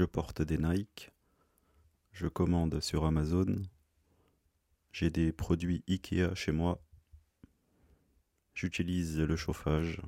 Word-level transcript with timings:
Je 0.00 0.06
porte 0.06 0.40
des 0.40 0.56
Nike. 0.56 1.12
Je 2.10 2.26
commande 2.26 2.80
sur 2.80 3.04
Amazon. 3.04 3.60
J'ai 4.92 5.10
des 5.10 5.30
produits 5.30 5.84
Ikea 5.88 6.34
chez 6.34 6.52
moi. 6.52 6.82
J'utilise 8.54 9.20
le 9.20 9.36
chauffage. 9.36 10.00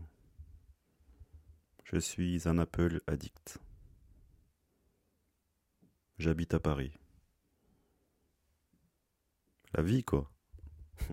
Je 1.84 1.98
suis 1.98 2.48
un 2.48 2.56
Apple 2.56 3.02
addict. 3.06 3.59
J'habite 6.18 6.54
à 6.54 6.59
Paris. 6.59 6.95
La 9.74 9.82
vie, 9.82 10.04
quoi. 10.04 10.32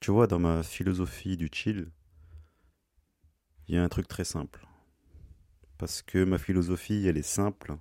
tu 0.00 0.10
vois, 0.10 0.26
dans 0.26 0.40
ma 0.40 0.64
philosophie 0.64 1.36
du 1.36 1.48
chill, 1.52 1.92
il 3.68 3.76
y 3.76 3.78
a 3.78 3.84
un 3.84 3.88
truc 3.88 4.08
très 4.08 4.24
simple. 4.24 4.66
Parce 5.78 6.02
que 6.02 6.24
ma 6.24 6.38
philosophie, 6.38 7.06
elle 7.06 7.18
est 7.18 7.22
simple. 7.22 7.76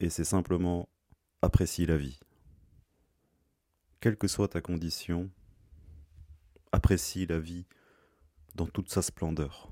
Et 0.00 0.10
c'est 0.10 0.24
simplement 0.24 0.88
apprécier 1.42 1.86
la 1.86 1.96
vie. 1.96 2.18
Quelle 4.00 4.16
que 4.16 4.28
soit 4.28 4.48
ta 4.48 4.60
condition, 4.60 5.30
apprécie 6.72 7.26
la 7.26 7.38
vie 7.38 7.64
dans 8.54 8.66
toute 8.66 8.90
sa 8.90 9.02
splendeur, 9.02 9.70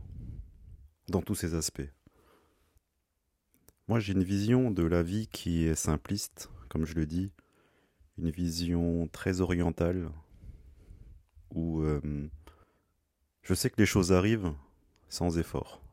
dans 1.08 1.22
tous 1.22 1.34
ses 1.34 1.54
aspects. 1.54 1.90
Moi, 3.88 4.00
j'ai 4.00 4.14
une 4.14 4.24
vision 4.24 4.70
de 4.70 4.82
la 4.82 5.02
vie 5.02 5.28
qui 5.28 5.64
est 5.64 5.74
simpliste, 5.74 6.50
comme 6.68 6.86
je 6.86 6.94
le 6.94 7.04
dis, 7.04 7.30
une 8.16 8.30
vision 8.30 9.06
très 9.08 9.40
orientale, 9.40 10.10
où 11.50 11.82
euh, 11.82 12.00
je 13.42 13.52
sais 13.52 13.68
que 13.68 13.76
les 13.78 13.86
choses 13.86 14.12
arrivent 14.12 14.54
sans 15.10 15.38
effort. 15.38 15.83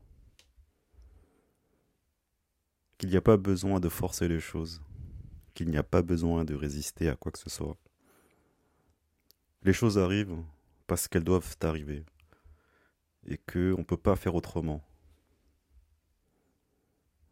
Qu'il 3.02 3.10
n'y 3.10 3.16
a 3.16 3.20
pas 3.20 3.36
besoin 3.36 3.80
de 3.80 3.88
forcer 3.88 4.28
les 4.28 4.38
choses, 4.38 4.80
qu'il 5.54 5.68
n'y 5.70 5.76
a 5.76 5.82
pas 5.82 6.02
besoin 6.02 6.44
de 6.44 6.54
résister 6.54 7.08
à 7.08 7.16
quoi 7.16 7.32
que 7.32 7.38
ce 7.40 7.50
soit. 7.50 7.76
Les 9.64 9.72
choses 9.72 9.98
arrivent 9.98 10.40
parce 10.86 11.08
qu'elles 11.08 11.24
doivent 11.24 11.56
arriver 11.62 12.04
et 13.26 13.38
qu'on 13.38 13.78
ne 13.78 13.82
peut 13.82 13.96
pas 13.96 14.14
faire 14.14 14.36
autrement. 14.36 14.84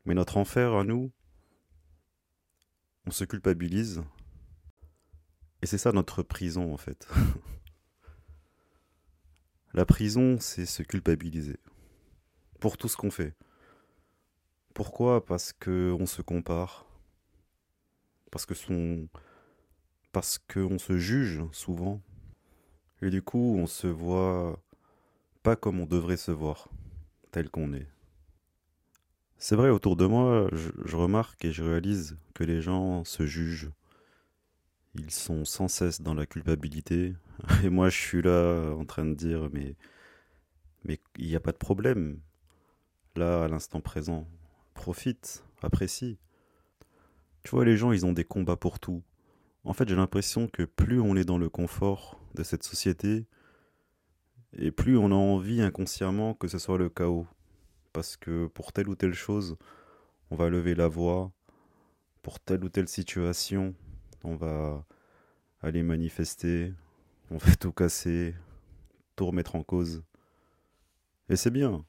Mais 0.07 0.15
notre 0.15 0.39
enfer 0.39 0.73
à 0.75 0.83
nous, 0.83 1.13
on 3.07 3.13
se 3.13 3.23
culpabilise. 3.23 4.03
Et 5.63 5.67
c'est 5.67 5.79
ça 5.79 5.93
notre 5.93 6.25
prison 6.25 6.75
en 6.75 6.79
fait. 6.79 7.07
La 9.73 9.87
prison, 9.87 10.37
c'est 10.41 10.67
se 10.67 10.83
culpabiliser. 10.83 11.61
Pour 12.59 12.77
tout 12.77 12.89
ce 12.89 12.97
qu'on 12.97 13.13
fait. 13.13 13.37
Pourquoi? 14.81 15.27
Parce 15.27 15.53
qu'on 15.53 16.07
se 16.07 16.23
compare. 16.23 16.87
Parce 18.31 18.47
que 18.47 18.55
son. 18.55 19.09
Parce 20.11 20.39
qu'on 20.39 20.79
se 20.79 20.97
juge 20.97 21.43
souvent. 21.53 22.01
Et 23.03 23.11
du 23.11 23.21
coup, 23.21 23.57
on 23.59 23.67
se 23.67 23.87
voit 23.87 24.59
pas 25.43 25.55
comme 25.55 25.81
on 25.81 25.85
devrait 25.85 26.17
se 26.17 26.31
voir, 26.31 26.71
tel 27.31 27.51
qu'on 27.51 27.75
est. 27.75 27.89
C'est 29.37 29.55
vrai, 29.55 29.69
autour 29.69 29.97
de 29.97 30.07
moi, 30.07 30.49
je, 30.53 30.97
remarque 30.97 31.45
et 31.45 31.53
je 31.53 31.63
réalise 31.63 32.17
que 32.33 32.45
les 32.45 32.63
gens 32.63 33.05
se 33.05 33.27
jugent. 33.27 33.71
Ils 34.95 35.11
sont 35.11 35.45
sans 35.45 35.69
cesse 35.69 36.01
dans 36.01 36.15
la 36.15 36.25
culpabilité. 36.25 37.17
Et 37.65 37.69
moi, 37.69 37.91
je 37.91 37.99
suis 37.99 38.23
là 38.23 38.73
en 38.73 38.87
train 38.87 39.05
de 39.05 39.13
dire, 39.13 39.51
mais, 39.53 39.77
mais 40.85 40.99
il 41.19 41.27
n'y 41.27 41.37
a 41.37 41.41
pas 41.41 41.53
de 41.53 41.59
problème. 41.59 42.19
Là, 43.15 43.45
à 43.45 43.49
l'instant 43.49 43.83
présent, 43.83 44.27
profite, 44.81 45.45
apprécie. 45.61 46.17
Tu 47.43 47.51
vois, 47.51 47.67
les 47.67 47.77
gens, 47.77 47.93
ils 47.93 48.07
ont 48.07 48.15
des 48.15 48.25
combats 48.25 48.57
pour 48.57 48.81
tout. 48.81 49.03
En 49.65 49.75
fait, 49.75 49.87
j'ai 49.87 49.95
l'impression 49.95 50.49
que 50.49 50.63
plus 50.63 51.03
on 51.03 51.17
est 51.17 51.25
dans 51.27 51.37
le 51.37 51.51
confort 51.51 52.19
de 52.35 52.43
cette 52.43 52.63
société, 52.63 53.27
et 54.55 54.71
plus 54.71 54.97
on 54.97 55.13
a 55.13 55.15
envie 55.15 55.61
inconsciemment 55.61 56.33
que 56.33 56.49
ce 56.49 56.59
soit 56.59 56.79
le 56.79 56.89
chaos 56.89 57.27
parce 57.93 58.17
que 58.17 58.47
pour 58.47 58.73
telle 58.73 58.89
ou 58.89 58.95
telle 58.95 59.13
chose, 59.13 59.57
on 60.31 60.37
va 60.37 60.49
lever 60.49 60.75
la 60.75 60.89
voix, 60.89 61.31
pour 62.23 62.41
telle 62.41 62.65
ou 62.65 62.71
telle 62.71 62.89
situation, 62.89 63.75
on 64.25 64.35
va 64.35 64.87
aller 65.61 65.83
manifester, 65.83 66.73
on 67.31 67.37
va 67.37 67.55
tout 67.61 67.73
casser, 67.73 68.35
tout 69.15 69.27
remettre 69.27 69.57
en 69.57 69.63
cause. 69.63 70.03
Et 71.29 71.37
c'est 71.37 71.51
bien. 71.51 71.85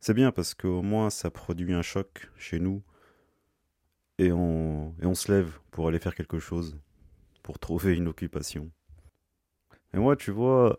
C'est 0.00 0.14
bien 0.14 0.32
parce 0.32 0.54
qu'au 0.54 0.82
moins 0.82 1.10
ça 1.10 1.30
produit 1.30 1.74
un 1.74 1.82
choc 1.82 2.30
chez 2.36 2.60
nous 2.60 2.82
et 4.18 4.32
on, 4.32 5.14
se 5.14 5.32
lève 5.32 5.58
pour 5.70 5.88
aller 5.88 6.00
faire 6.00 6.14
quelque 6.14 6.40
chose, 6.40 6.78
pour 7.42 7.58
trouver 7.58 7.96
une 7.96 8.08
occupation. 8.08 8.70
Et 9.94 9.98
moi, 9.98 10.16
tu 10.16 10.32
vois, 10.32 10.76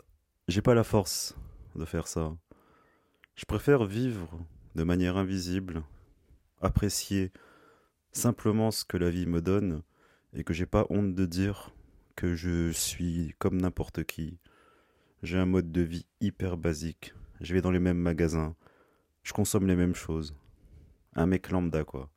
j'ai 0.50 0.62
pas 0.62 0.76
la 0.76 0.84
force 0.84 1.36
de 1.76 1.86
faire 1.86 2.08
ça. 2.08 2.36
Je 3.36 3.46
préfère 3.46 3.86
vivre 3.86 4.38
de 4.76 4.84
manière 4.84 5.16
invisible, 5.16 5.84
apprécier 6.62 7.32
simplement 8.12 8.72
ce 8.72 8.84
que 8.84 8.98
la 8.98 9.10
vie 9.10 9.26
me 9.26 9.42
donne 9.42 9.84
et 10.34 10.44
que 10.44 10.54
j'ai 10.54 10.66
pas 10.66 10.86
honte 10.90 11.16
de 11.16 11.26
dire 11.26 11.74
que 12.16 12.36
je 12.36 12.72
suis 12.72 13.34
comme 13.40 13.62
n'importe 13.62 14.04
qui. 14.04 14.38
J'ai 15.24 15.38
un 15.38 15.46
mode 15.46 15.72
de 15.72 15.82
vie 15.82 16.06
hyper 16.20 16.58
basique. 16.58 17.14
Je 17.40 17.54
vais 17.54 17.62
dans 17.62 17.72
les 17.72 17.80
mêmes 17.80 17.98
magasins. 17.98 18.56
Je 19.24 19.34
consomme 19.34 19.68
les 19.68 19.76
mêmes 19.76 19.96
choses. 19.96 20.36
Un 21.14 21.26
mec 21.26 21.50
lambda, 21.50 21.84
quoi. 21.84 22.10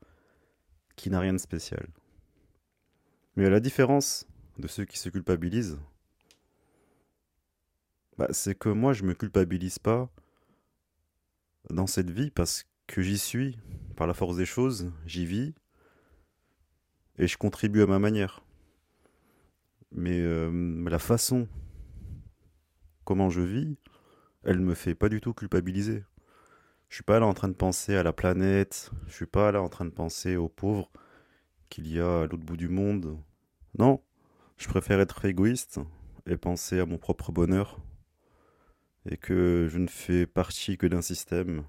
Qui 0.97 1.11
n'a 1.11 1.21
rien 1.21 1.33
de 1.33 1.39
spécial. 1.39 1.87
Mais 3.37 3.47
à 3.47 3.51
la 3.51 3.61
différence 3.61 4.27
de 4.59 4.69
ceux 4.69 4.85
qui 4.85 4.99
se 4.99 5.09
culpabilisent, 5.09 5.79
bah, 8.19 8.29
c'est 8.31 8.55
que 8.55 8.69
moi, 8.69 8.93
je 8.93 9.05
me 9.05 9.15
culpabilise 9.15 9.79
pas 9.79 10.11
dans 11.71 11.87
cette 11.87 12.11
vie 12.11 12.31
parce 12.31 12.65
que 12.87 13.03
j'y 13.03 13.19
suis, 13.19 13.59
par 13.97 14.07
la 14.07 14.15
force 14.15 14.37
des 14.37 14.47
choses, 14.47 14.93
j'y 15.07 15.25
vis, 15.25 15.55
et 17.19 17.27
je 17.27 17.39
contribue 17.39 17.83
à 17.83 17.87
ma 17.87 17.99
manière. 17.99 18.45
Mais 19.91 20.21
euh, 20.21 20.89
la 20.89 20.99
façon 20.99 21.49
comment 23.05 23.31
je 23.31 23.41
vis, 23.41 23.77
elle 24.45 24.61
me 24.61 24.75
fait 24.75 24.95
pas 24.95 25.09
du 25.09 25.21
tout 25.21 25.35
culpabiliser. 25.35 26.05
Je 26.93 26.97
suis 26.97 27.05
pas 27.05 27.21
là 27.21 27.27
en 27.27 27.33
train 27.33 27.49
de 27.49 27.55
penser 27.55 27.97
à 27.97 28.03
la 28.03 28.13
planète, 28.13 28.91
je 29.07 29.15
suis 29.15 29.25
pas 29.25 29.51
là 29.51 29.63
en 29.63 29.71
train 29.71 29.87
de 29.87 29.91
penser 29.91 30.37
aux 30.37 30.51
pauvres 30.51 30.91
qu'il 31.71 31.91
y 31.91 31.99
a 31.99 32.21
à 32.21 32.27
l'autre 32.27 32.45
bout 32.45 32.59
du 32.59 32.69
monde. 32.69 33.19
Non, 33.79 34.03
je 34.59 34.69
préfère 34.69 35.01
être 35.01 35.25
égoïste 35.25 35.81
et 36.27 36.37
penser 36.37 36.81
à 36.81 36.85
mon 36.85 36.99
propre 36.99 37.33
bonheur 37.33 37.81
et 39.07 39.17
que 39.17 39.69
je 39.71 39.79
ne 39.79 39.87
fais 39.87 40.27
partie 40.27 40.77
que 40.77 40.87
d'un 40.87 41.01
système. 41.01 41.65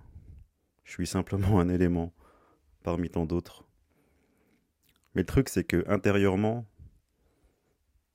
Je 0.84 0.92
suis 0.92 1.08
simplement 1.08 1.58
un 1.62 1.70
élément 1.70 2.12
parmi 2.84 3.10
tant 3.10 3.26
d'autres. 3.26 3.64
Mais 5.16 5.22
le 5.22 5.26
truc, 5.26 5.48
c'est 5.48 5.64
que 5.64 5.86
intérieurement, 5.88 6.66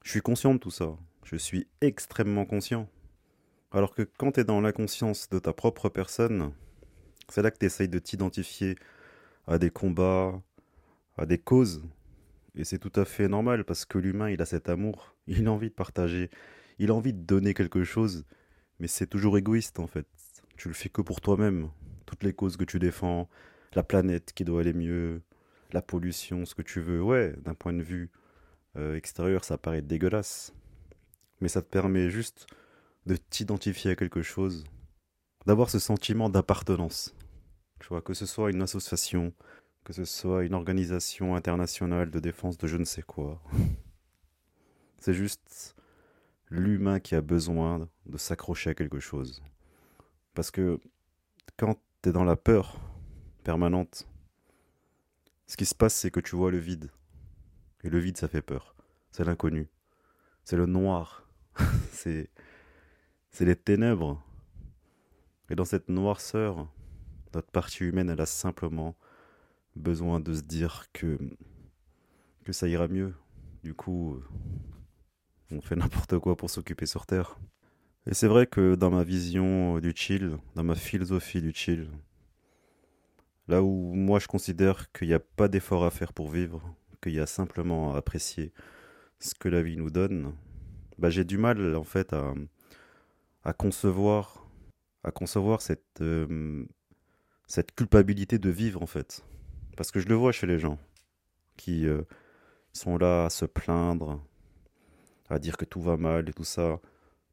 je 0.02 0.10
suis 0.10 0.20
conscient 0.20 0.52
de 0.52 0.58
tout 0.58 0.70
ça. 0.70 0.94
Je 1.24 1.36
suis 1.36 1.68
extrêmement 1.80 2.44
conscient. 2.44 2.86
Alors 3.72 3.94
que 3.94 4.02
quand 4.02 4.32
tu 4.32 4.40
es 4.40 4.44
dans 4.44 4.60
l'inconscience 4.60 5.30
de 5.30 5.38
ta 5.38 5.54
propre 5.54 5.88
personne, 5.88 6.52
c'est 7.28 7.42
là 7.42 7.50
que 7.50 7.58
tu 7.58 7.66
essayes 7.66 7.88
de 7.88 7.98
t'identifier 7.98 8.76
à 9.46 9.58
des 9.58 9.70
combats, 9.70 10.40
à 11.16 11.26
des 11.26 11.38
causes. 11.38 11.82
Et 12.54 12.64
c'est 12.64 12.78
tout 12.78 12.92
à 13.00 13.04
fait 13.04 13.28
normal 13.28 13.64
parce 13.64 13.84
que 13.84 13.98
l'humain, 13.98 14.30
il 14.30 14.42
a 14.42 14.46
cet 14.46 14.68
amour, 14.68 15.14
il 15.26 15.46
a 15.46 15.52
envie 15.52 15.70
de 15.70 15.74
partager, 15.74 16.30
il 16.78 16.90
a 16.90 16.94
envie 16.94 17.12
de 17.12 17.22
donner 17.22 17.54
quelque 17.54 17.84
chose 17.84 18.24
mais 18.78 18.88
c'est 18.88 19.06
toujours 19.06 19.38
égoïste 19.38 19.78
en 19.78 19.86
fait. 19.86 20.06
Tu 20.56 20.68
le 20.68 20.74
fais 20.74 20.88
que 20.88 21.02
pour 21.02 21.20
toi-même. 21.20 21.70
Toutes 22.06 22.24
les 22.24 22.32
causes 22.32 22.56
que 22.56 22.64
tu 22.64 22.78
défends, 22.78 23.28
la 23.74 23.82
planète 23.82 24.32
qui 24.32 24.44
doit 24.44 24.60
aller 24.62 24.72
mieux, 24.72 25.20
la 25.72 25.82
pollution, 25.82 26.46
ce 26.46 26.54
que 26.54 26.62
tu 26.62 26.80
veux. 26.80 27.02
Ouais, 27.02 27.34
d'un 27.44 27.54
point 27.54 27.74
de 27.74 27.82
vue 27.82 28.10
euh, 28.76 28.96
extérieur, 28.96 29.44
ça 29.44 29.58
paraît 29.58 29.82
dégueulasse. 29.82 30.52
mais 31.40 31.48
ça 31.48 31.62
te 31.62 31.68
permet 31.68 32.10
juste 32.10 32.46
de 33.06 33.16
t'identifier 33.16 33.92
à 33.92 33.96
quelque 33.96 34.22
chose, 34.22 34.64
d'avoir 35.46 35.70
ce 35.70 35.78
sentiment 35.78 36.28
d'appartenance. 36.28 37.14
Vois, 37.88 38.02
que 38.02 38.12
ce 38.12 38.26
soit 38.26 38.50
une 38.50 38.60
association, 38.60 39.32
que 39.84 39.94
ce 39.94 40.04
soit 40.04 40.44
une 40.44 40.52
organisation 40.52 41.34
internationale 41.34 42.10
de 42.10 42.20
défense 42.20 42.58
de 42.58 42.66
je 42.66 42.76
ne 42.76 42.84
sais 42.84 43.02
quoi. 43.02 43.42
C'est 44.98 45.14
juste 45.14 45.74
l'humain 46.50 47.00
qui 47.00 47.14
a 47.14 47.22
besoin 47.22 47.88
de 48.06 48.18
s'accrocher 48.18 48.70
à 48.70 48.74
quelque 48.74 49.00
chose. 49.00 49.42
Parce 50.34 50.50
que 50.50 50.80
quand 51.56 51.76
tu 52.02 52.10
es 52.10 52.12
dans 52.12 52.24
la 52.24 52.36
peur 52.36 52.78
permanente, 53.44 54.06
ce 55.46 55.56
qui 55.56 55.64
se 55.64 55.74
passe, 55.74 55.94
c'est 55.94 56.10
que 56.10 56.20
tu 56.20 56.36
vois 56.36 56.50
le 56.50 56.58
vide. 56.58 56.90
Et 57.84 57.88
le 57.88 57.98
vide, 57.98 58.18
ça 58.18 58.28
fait 58.28 58.42
peur. 58.42 58.74
C'est 59.12 59.24
l'inconnu. 59.24 59.68
C'est 60.44 60.56
le 60.56 60.66
noir. 60.66 61.26
c'est 61.92 62.28
les 63.40 63.56
ténèbres. 63.56 64.22
Et 65.48 65.54
dans 65.54 65.64
cette 65.64 65.88
noirceur, 65.88 66.68
notre 67.34 67.50
partie 67.50 67.84
humaine, 67.84 68.10
elle 68.10 68.20
a 68.20 68.26
simplement 68.26 68.96
besoin 69.76 70.20
de 70.20 70.34
se 70.34 70.42
dire 70.42 70.86
que, 70.92 71.18
que 72.44 72.52
ça 72.52 72.68
ira 72.68 72.88
mieux. 72.88 73.14
Du 73.62 73.74
coup, 73.74 74.20
on 75.50 75.60
fait 75.60 75.76
n'importe 75.76 76.18
quoi 76.18 76.36
pour 76.36 76.50
s'occuper 76.50 76.86
sur 76.86 77.06
Terre. 77.06 77.38
Et 78.06 78.14
c'est 78.14 78.28
vrai 78.28 78.46
que 78.46 78.74
dans 78.74 78.90
ma 78.90 79.04
vision 79.04 79.78
du 79.80 79.92
chill, 79.94 80.38
dans 80.54 80.64
ma 80.64 80.74
philosophie 80.74 81.42
du 81.42 81.52
chill, 81.52 81.90
là 83.48 83.62
où 83.62 83.92
moi 83.94 84.18
je 84.18 84.26
considère 84.26 84.90
qu'il 84.92 85.08
n'y 85.08 85.14
a 85.14 85.20
pas 85.20 85.48
d'effort 85.48 85.84
à 85.84 85.90
faire 85.90 86.12
pour 86.12 86.30
vivre, 86.30 86.62
qu'il 87.02 87.12
y 87.12 87.20
a 87.20 87.26
simplement 87.26 87.94
à 87.94 87.98
apprécier 87.98 88.52
ce 89.20 89.34
que 89.34 89.48
la 89.48 89.62
vie 89.62 89.76
nous 89.76 89.90
donne, 89.90 90.32
bah 90.98 91.10
j'ai 91.10 91.24
du 91.24 91.38
mal 91.38 91.74
en 91.74 91.84
fait 91.84 92.12
à, 92.12 92.34
à 93.44 93.52
concevoir 93.52 94.48
à 95.04 95.10
concevoir 95.10 95.62
cette, 95.62 96.00
euh, 96.00 96.66
cette 97.48 97.74
culpabilité 97.74 98.38
de 98.38 98.50
vivre 98.50 98.82
en 98.82 98.86
fait. 98.86 99.24
Parce 99.76 99.90
que 99.90 99.98
je 99.98 100.06
le 100.06 100.14
vois 100.14 100.30
chez 100.30 100.46
les 100.46 100.58
gens 100.58 100.78
qui 101.56 101.86
euh, 101.86 102.02
sont 102.72 102.98
là 102.98 103.24
à 103.24 103.30
se 103.30 103.46
plaindre, 103.46 104.22
à 105.28 105.38
dire 105.38 105.56
que 105.56 105.64
tout 105.64 105.80
va 105.80 105.96
mal 105.96 106.28
et 106.28 106.32
tout 106.32 106.44
ça. 106.44 106.78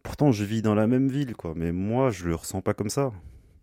Pourtant, 0.01 0.31
je 0.31 0.43
vis 0.43 0.61
dans 0.61 0.75
la 0.75 0.87
même 0.87 1.09
ville, 1.09 1.35
quoi. 1.35 1.53
Mais 1.55 1.71
moi, 1.71 2.09
je 2.09 2.25
le 2.25 2.35
ressens 2.35 2.61
pas 2.61 2.73
comme 2.73 2.89
ça. 2.89 3.11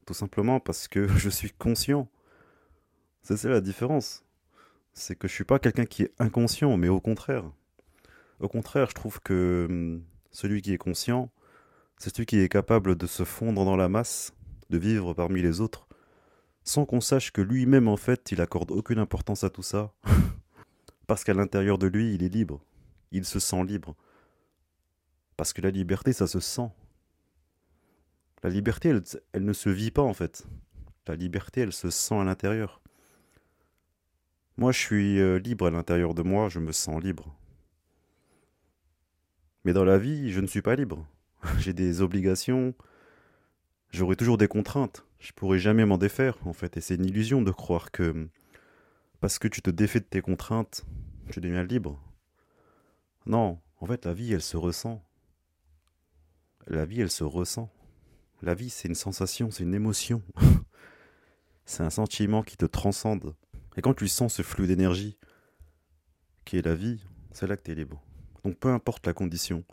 Tout 0.06 0.14
simplement 0.14 0.60
parce 0.60 0.88
que 0.88 1.08
je 1.16 1.28
suis 1.28 1.50
conscient. 1.50 2.08
C'est 3.22 3.36
ça 3.36 3.48
la 3.48 3.60
différence. 3.60 4.24
C'est 4.92 5.16
que 5.16 5.28
je 5.28 5.32
suis 5.32 5.44
pas 5.44 5.58
quelqu'un 5.58 5.86
qui 5.86 6.02
est 6.02 6.12
inconscient, 6.18 6.76
mais 6.76 6.88
au 6.88 7.00
contraire. 7.00 7.44
Au 8.40 8.48
contraire, 8.48 8.90
je 8.90 8.94
trouve 8.94 9.20
que 9.20 9.66
hum, 9.70 10.02
celui 10.30 10.60
qui 10.60 10.72
est 10.72 10.78
conscient, 10.78 11.30
c'est 11.98 12.14
celui 12.14 12.26
qui 12.26 12.40
est 12.40 12.48
capable 12.48 12.96
de 12.96 13.06
se 13.06 13.24
fondre 13.24 13.64
dans 13.64 13.76
la 13.76 13.88
masse, 13.88 14.34
de 14.70 14.78
vivre 14.78 15.14
parmi 15.14 15.40
les 15.40 15.60
autres, 15.60 15.86
sans 16.64 16.84
qu'on 16.86 17.00
sache 17.00 17.32
que 17.32 17.40
lui-même, 17.40 17.88
en 17.88 17.96
fait, 17.96 18.32
il 18.32 18.40
accorde 18.40 18.70
aucune 18.70 18.98
importance 18.98 19.44
à 19.44 19.50
tout 19.50 19.62
ça. 19.62 19.92
Parce 21.06 21.24
qu'à 21.24 21.34
l'intérieur 21.34 21.78
de 21.78 21.86
lui, 21.86 22.14
il 22.14 22.22
est 22.22 22.28
libre. 22.28 22.64
Il 23.10 23.24
se 23.24 23.40
sent 23.40 23.64
libre. 23.64 23.96
Parce 25.36 25.52
que 25.52 25.60
la 25.60 25.70
liberté, 25.70 26.12
ça 26.12 26.26
se 26.26 26.40
sent. 26.40 26.70
La 28.42 28.50
liberté, 28.50 28.92
elle, 29.32 29.44
ne 29.44 29.52
se 29.52 29.68
vit 29.68 29.90
pas, 29.90 30.02
en 30.02 30.14
fait. 30.14 30.44
La 31.06 31.16
liberté, 31.16 31.62
elle 31.62 31.72
se 31.72 31.90
sent 31.90 32.14
à 32.14 32.24
l'intérieur. 32.24 32.80
Moi, 34.56 34.72
je 34.72 34.78
suis 34.78 35.20
euh, 35.20 35.38
libre 35.38 35.66
à 35.66 35.70
l'intérieur 35.70 36.14
de 36.14 36.22
moi, 36.22 36.48
je 36.48 36.58
me 36.58 36.72
sens 36.72 37.02
libre. 37.02 37.34
Mais 39.64 39.72
dans 39.72 39.84
la 39.84 39.98
vie, 39.98 40.30
je 40.30 40.40
ne 40.40 40.46
suis 40.46 40.62
pas 40.62 40.76
libre. 40.76 41.06
j'ai 41.58 41.72
des 41.72 42.02
obligations, 42.02 42.74
j'aurai 43.92 44.16
toujours 44.16 44.38
des 44.38 44.48
contraintes. 44.48 45.06
Je 45.20 45.32
pourrai 45.32 45.58
jamais 45.58 45.84
m'en 45.84 45.98
défaire, 45.98 46.36
en 46.44 46.52
fait. 46.52 46.76
Et 46.76 46.80
c'est 46.80 46.96
une 46.96 47.06
illusion 47.06 47.42
de 47.42 47.50
croire 47.50 47.90
que 47.90 48.28
parce 49.20 49.38
que 49.38 49.46
tu 49.46 49.62
te 49.62 49.70
défais 49.70 50.00
de 50.00 50.04
tes 50.04 50.20
contraintes, 50.20 50.84
tu 51.30 51.40
deviens 51.40 51.62
libre. 51.62 52.02
Non, 53.26 53.60
en 53.78 53.86
fait, 53.86 54.04
la 54.04 54.14
vie, 54.14 54.32
elle 54.32 54.42
se 54.42 54.56
ressent. 54.56 55.04
La 56.66 56.84
vie, 56.84 57.00
elle 57.00 57.10
se 57.10 57.22
ressent. 57.22 57.72
La 58.42 58.54
vie, 58.54 58.70
c'est 58.70 58.88
une 58.88 58.96
sensation, 58.96 59.52
c'est 59.52 59.62
une 59.62 59.74
émotion. 59.74 60.22
c'est 61.64 61.84
un 61.84 61.90
sentiment 61.90 62.42
qui 62.42 62.56
te 62.56 62.66
transcende. 62.66 63.36
Et 63.76 63.82
quand 63.82 63.94
tu 63.94 64.08
sens 64.08 64.34
ce 64.34 64.42
flux 64.42 64.66
d'énergie 64.66 65.16
qui 66.44 66.58
est 66.58 66.66
la 66.66 66.74
vie, 66.74 67.00
c'est 67.30 67.46
là 67.46 67.56
que 67.56 67.62
tu 67.62 67.70
es 67.70 67.74
libre. 67.74 68.02
Donc 68.44 68.58
peu 68.58 68.70
importe 68.70 69.06
la 69.06 69.12
condition, 69.14 69.64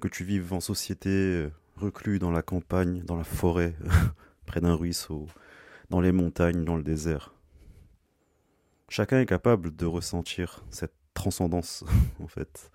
que 0.00 0.08
tu 0.08 0.24
vives 0.24 0.52
en 0.52 0.60
société, 0.60 1.48
reclus 1.82 2.18
dans 2.18 2.30
la 2.30 2.42
campagne, 2.42 3.02
dans 3.02 3.16
la 3.16 3.24
forêt, 3.24 3.74
près 4.46 4.60
d'un 4.60 4.74
ruisseau, 4.74 5.26
dans 5.90 6.00
les 6.00 6.12
montagnes, 6.12 6.64
dans 6.64 6.76
le 6.76 6.82
désert. 6.82 7.34
Chacun 8.88 9.20
est 9.20 9.26
capable 9.26 9.74
de 9.74 9.86
ressentir 9.86 10.64
cette 10.70 10.94
transcendance, 11.12 11.84
en 12.22 12.28
fait, 12.28 12.70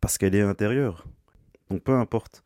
parce 0.00 0.16
qu'elle 0.18 0.34
est 0.34 0.42
intérieure. 0.42 1.06
Donc 1.68 1.82
peu 1.82 1.94
importe 1.94 2.42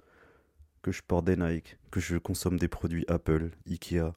que 0.82 0.90
je 0.90 1.02
porte 1.02 1.26
des 1.26 1.36
Nike, 1.36 1.78
que 1.90 2.00
je 2.00 2.16
consomme 2.16 2.58
des 2.58 2.68
produits 2.68 3.04
Apple, 3.06 3.50
Ikea, 3.68 4.12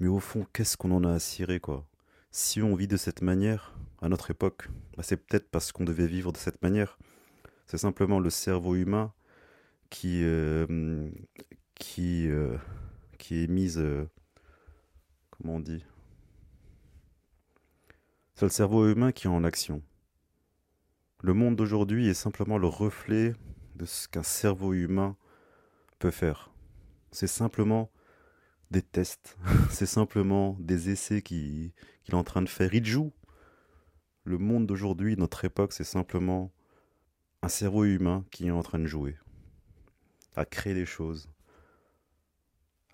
mais 0.00 0.08
au 0.08 0.18
fond, 0.18 0.46
qu'est-ce 0.52 0.76
qu'on 0.76 0.90
en 0.90 1.04
a 1.04 1.12
à 1.12 1.18
cirer, 1.18 1.60
quoi? 1.60 1.86
Si 2.32 2.62
on 2.62 2.74
vit 2.74 2.88
de 2.88 2.96
cette 2.96 3.22
manière, 3.22 3.74
à 4.00 4.08
notre 4.08 4.30
époque, 4.30 4.68
bah, 4.96 5.02
c'est 5.02 5.16
peut-être 5.16 5.50
parce 5.50 5.72
qu'on 5.72 5.84
devait 5.84 6.06
vivre 6.06 6.32
de 6.32 6.38
cette 6.38 6.62
manière. 6.62 6.98
C'est 7.66 7.78
simplement 7.78 8.18
le 8.18 8.30
cerveau 8.30 8.74
humain 8.74 9.12
qui, 9.90 10.22
euh, 10.24 10.66
euh, 11.98 12.58
qui 13.18 13.44
est 13.44 13.46
mise. 13.46 13.78
Euh, 13.78 14.08
comment 15.30 15.56
on 15.56 15.60
dit? 15.60 15.84
C'est 18.34 18.46
le 18.46 18.50
cerveau 18.50 18.88
humain 18.88 19.12
qui 19.12 19.26
est 19.26 19.30
en 19.30 19.44
action. 19.44 19.82
Le 21.22 21.34
monde 21.34 21.56
d'aujourd'hui 21.56 22.08
est 22.08 22.14
simplement 22.14 22.56
le 22.56 22.66
reflet 22.66 23.34
de 23.76 23.84
ce 23.84 24.08
qu'un 24.08 24.22
cerveau 24.22 24.72
humain 24.72 25.16
peut 25.98 26.10
faire. 26.10 26.50
C'est 27.12 27.26
simplement 27.26 27.90
des 28.70 28.82
tests, 28.82 29.36
c'est 29.70 29.86
simplement 29.86 30.56
des 30.60 30.90
essais 30.90 31.20
qu'il 31.20 31.72
est 32.08 32.14
en 32.14 32.24
train 32.24 32.42
de 32.42 32.48
faire. 32.48 32.72
Il 32.72 32.86
joue. 32.86 33.12
Le 34.24 34.38
monde 34.38 34.66
d'aujourd'hui, 34.66 35.16
notre 35.16 35.44
époque, 35.44 35.72
c'est 35.72 35.84
simplement 35.84 36.52
un 37.42 37.48
cerveau 37.48 37.84
humain 37.84 38.24
qui 38.30 38.46
est 38.46 38.50
en 38.50 38.62
train 38.62 38.78
de 38.78 38.86
jouer, 38.86 39.16
à 40.36 40.44
créer 40.44 40.74
des 40.74 40.86
choses, 40.86 41.28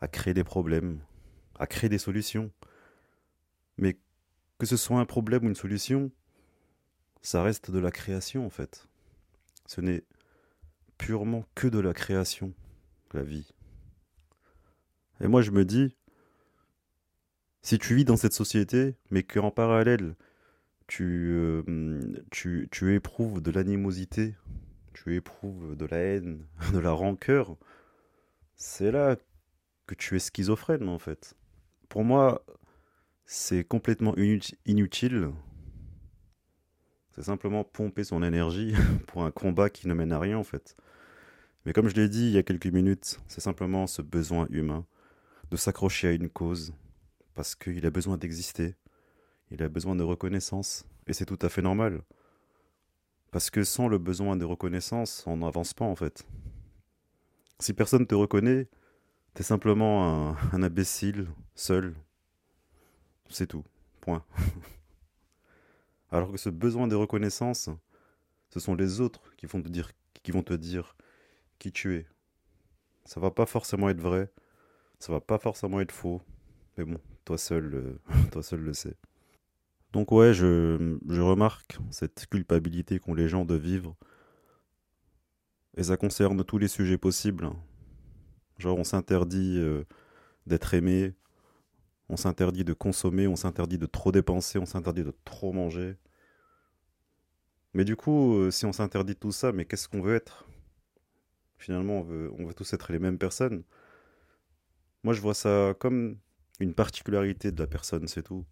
à 0.01 0.09
créer 0.09 0.35
des 0.35 0.45
problèmes, 0.45 1.01
à 1.59 1.67
créer 1.67 1.89
des 1.89 1.99
solutions. 1.99 2.51
Mais 3.79 3.99
que 4.59 4.67
ce 4.67 4.77
soit 4.77 4.99
un 4.99 5.05
problème 5.05 5.45
ou 5.45 5.49
une 5.49 5.55
solution, 5.55 6.11
ça 7.23 7.43
reste 7.43 7.71
de 7.71 7.79
la 7.79 7.91
création 7.91 8.47
en 8.47 8.51
fait. 8.51 8.89
Ce 9.67 9.81
n'est 9.81 10.05
purement 10.99 11.45
que 11.55 11.69
de 11.69 11.79
la 11.79 11.93
création, 11.93 12.55
la 13.13 13.23
vie. 13.23 13.53
Et 15.21 15.29
moi 15.29 15.43
je 15.43 15.51
me 15.51 15.65
dis, 15.65 15.97
si 17.63 17.79
tu 17.79 17.95
vis 17.97 18.05
dans 18.05 18.17
cette 18.17 18.33
société, 18.33 18.95
mais 19.11 19.23
qu'en 19.23 19.51
parallèle, 19.51 20.15
tu, 20.87 21.33
euh, 21.33 22.13
tu, 22.31 22.69
tu 22.71 22.95
éprouves 22.95 23.43
de 23.43 23.51
l'animosité, 23.51 24.37
tu 24.97 25.15
éprouves 25.15 25.77
de 25.77 25.87
la 25.87 25.99
haine, 25.99 26.47
de 26.73 26.79
la 26.79 26.93
rancœur, 26.93 27.57
c'est 28.57 28.91
là 28.91 29.17
que 29.87 29.95
tu 29.95 30.17
es 30.17 30.19
schizophrène 30.19 30.89
en 30.89 30.99
fait. 30.99 31.35
Pour 31.89 32.05
moi, 32.05 32.45
c'est 33.27 33.65
complètement 33.65 34.15
inutile. 34.65 35.31
C'est 37.13 37.23
simplement 37.23 37.65
pomper 37.65 38.05
son 38.05 38.23
énergie 38.23 38.75
pour 39.07 39.25
un 39.25 39.31
combat 39.31 39.71
qui 39.71 39.89
ne 39.89 39.95
mène 39.95 40.13
à 40.13 40.19
rien 40.19 40.39
en 40.39 40.45
fait. 40.45 40.77
Mais 41.65 41.73
comme 41.73 41.89
je 41.89 41.95
l'ai 41.95 42.09
dit 42.09 42.27
il 42.27 42.33
y 42.33 42.39
a 42.39 42.43
quelques 42.43 42.67
minutes, 42.67 43.21
c'est 43.29 43.41
simplement 43.41 43.87
ce 43.87 44.03
besoin 44.03 44.47
humain 44.51 44.87
de 45.51 45.57
s'accrocher 45.57 46.09
à 46.09 46.13
une 46.13 46.29
cause 46.29 46.75
parce 47.35 47.55
qu'il 47.55 47.85
a 47.87 47.91
besoin 47.91 48.17
d'exister 48.17 48.75
il 49.51 49.63
a 49.63 49.69
besoin 49.69 49.95
de 49.97 50.03
reconnaissance. 50.03 50.85
Et 51.07 51.13
c'est 51.13 51.27
tout 51.27 51.39
à 51.43 51.49
fait 51.49 51.63
normal. 51.63 52.03
Parce 53.37 53.51
que 53.51 53.65
sans 53.65 53.87
le 53.87 53.99
besoin 53.99 54.35
de 54.35 54.47
reconnaissance, 54.47 55.23
on 55.27 55.37
n'avance 55.37 55.75
pas 55.75 55.85
en 55.85 55.95
fait. 55.95 56.27
Si 57.59 57.75
personne 57.75 58.01
ne 58.01 58.07
te 58.07 58.15
reconnaît, 58.15 58.67
t'es 59.35 59.43
simplement 59.43 60.31
un, 60.55 60.63
imbécile, 60.63 61.29
seul. 61.55 61.95
C'est 63.29 63.47
tout. 63.47 63.63
Point. 64.01 64.25
Alors 66.11 66.33
que 66.33 66.39
ce 66.39 66.49
besoin 66.49 66.89
de 66.89 66.95
reconnaissance, 66.95 67.69
ce 68.49 68.59
sont 68.59 68.75
les 68.75 69.03
autres 69.03 69.35
qui 69.37 69.45
vont 69.45 69.61
te 69.61 69.69
dire, 69.69 69.91
qui 70.23 70.31
vont 70.31 70.43
te 70.43 70.55
dire 70.55 70.97
qui 71.59 71.73
tu 71.73 71.95
es. 71.95 72.07
Ça 73.05 73.21
va 73.21 73.31
pas 73.31 73.45
forcément 73.45 73.91
être 73.91 74.01
vrai, 74.01 74.33
ça 74.99 75.13
va 75.13 75.21
pas 75.21 75.37
forcément 75.37 75.81
être 75.81 75.93
faux, 75.93 76.23
mais 76.79 76.85
bon, 76.85 76.99
toi 77.27 77.37
seul, 77.37 77.75
euh, 77.75 77.99
toi 78.33 78.43
seul 78.43 78.61
le 78.61 78.73
sais. 78.73 78.97
Donc 79.93 80.13
ouais, 80.13 80.35
je, 80.35 81.21
remarque 81.21 81.79
cette 81.91 82.27
culpabilité 82.27 82.99
qu'ont 82.99 83.15
les 83.15 83.29
gens 83.29 83.45
de 83.45 83.55
vivre. 83.55 83.97
Et 85.77 85.85
ça 85.85 85.97
concerne 85.97 86.43
tous 86.45 86.59
les 86.59 86.69
sujets 86.69 86.99
possibles. 86.99 87.51
Genre, 88.59 88.79
on 88.79 88.85
s'interdit 88.85 89.59
euh, 89.59 89.85
d'être 90.47 90.73
aimé, 90.75 91.15
on 92.09 92.17
s'interdit 92.17 92.65
de 92.65 92.73
consommer, 92.73 93.27
on 93.27 93.37
s'interdit 93.37 93.79
de 93.79 93.87
trop 93.87 94.13
dépenser, 94.13 94.59
on 94.59 94.67
s'interdit 94.67 95.05
de 95.05 95.15
trop 95.25 95.53
manger. 95.53 95.97
Mais 97.75 97.85
du 97.85 97.97
coup, 97.97 98.37
euh, 98.37 98.51
si 98.51 98.65
on 98.65 98.73
s'interdit 98.73 99.17
tout 99.17 99.33
ça, 99.33 99.53
mais 99.53 99.67
qu'est-ce 99.67 99.89
qu'on 99.89 100.01
veut 100.01 100.15
être? 100.15 100.49
Finalement, 101.59 101.99
on 101.99 102.03
veut, 102.03 102.33
on 102.39 102.47
veut 102.47 102.55
tous 102.55 102.73
être 102.73 102.93
les 102.93 102.99
mêmes 102.99 103.19
personnes. 103.19 103.65
Moi, 105.03 105.15
je 105.15 105.21
vois 105.21 105.35
ça 105.35 105.75
comme 105.79 106.19
une 106.61 106.75
particularité 106.75 107.53
de 107.53 107.61
la 107.61 107.67
personne, 107.67 108.09
c'est 108.09 108.23
tout. 108.23 108.47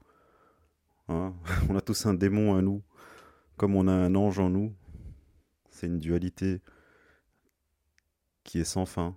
Hein 1.08 1.34
on 1.68 1.76
a 1.76 1.80
tous 1.80 2.06
un 2.06 2.14
démon 2.14 2.56
à 2.56 2.62
nous, 2.62 2.82
comme 3.56 3.76
on 3.76 3.88
a 3.88 3.92
un 3.92 4.14
ange 4.14 4.38
en 4.38 4.50
nous. 4.50 4.74
C'est 5.70 5.86
une 5.86 5.98
dualité 5.98 6.60
qui 8.44 8.60
est 8.60 8.64
sans 8.64 8.86
fin, 8.86 9.16